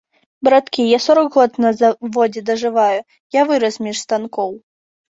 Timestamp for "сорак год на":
1.07-1.71